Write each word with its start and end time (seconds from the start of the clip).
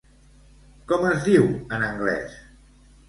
Com 0.91 1.05
es 1.09 1.21
diu 1.27 1.45
en 1.77 1.85
anglès? 1.91 2.37